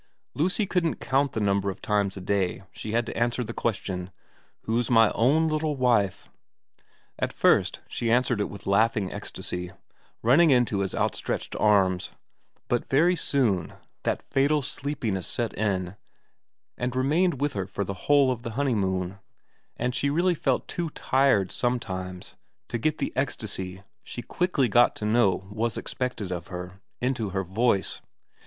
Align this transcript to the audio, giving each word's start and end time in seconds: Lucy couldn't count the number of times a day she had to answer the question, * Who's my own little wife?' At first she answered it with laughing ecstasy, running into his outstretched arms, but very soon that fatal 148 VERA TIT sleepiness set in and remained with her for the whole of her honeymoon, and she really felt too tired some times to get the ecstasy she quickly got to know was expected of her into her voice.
Lucy 0.33 0.65
couldn't 0.65 0.95
count 0.95 1.33
the 1.33 1.39
number 1.39 1.69
of 1.69 1.79
times 1.79 2.17
a 2.17 2.21
day 2.21 2.63
she 2.71 2.93
had 2.93 3.05
to 3.05 3.15
answer 3.15 3.43
the 3.43 3.53
question, 3.53 4.09
* 4.37 4.61
Who's 4.63 4.89
my 4.89 5.11
own 5.11 5.47
little 5.47 5.75
wife?' 5.75 6.27
At 7.19 7.31
first 7.31 7.81
she 7.87 8.09
answered 8.09 8.41
it 8.41 8.49
with 8.49 8.65
laughing 8.65 9.13
ecstasy, 9.13 9.73
running 10.23 10.49
into 10.49 10.79
his 10.79 10.95
outstretched 10.95 11.55
arms, 11.55 12.13
but 12.67 12.89
very 12.89 13.15
soon 13.15 13.73
that 14.01 14.23
fatal 14.23 14.63
148 14.63 14.81
VERA 14.81 15.21
TIT 15.21 15.21
sleepiness 15.21 15.27
set 15.27 15.53
in 15.53 15.95
and 16.79 16.95
remained 16.95 17.39
with 17.39 17.53
her 17.53 17.67
for 17.67 17.83
the 17.83 17.93
whole 18.09 18.31
of 18.31 18.43
her 18.43 18.49
honeymoon, 18.49 19.19
and 19.77 19.93
she 19.93 20.09
really 20.09 20.33
felt 20.33 20.67
too 20.67 20.89
tired 20.95 21.51
some 21.51 21.79
times 21.79 22.33
to 22.69 22.79
get 22.79 22.97
the 22.97 23.13
ecstasy 23.15 23.83
she 24.03 24.23
quickly 24.23 24.67
got 24.67 24.95
to 24.95 25.05
know 25.05 25.45
was 25.51 25.77
expected 25.77 26.31
of 26.31 26.47
her 26.47 26.81
into 27.01 27.29
her 27.29 27.43
voice. 27.43 28.01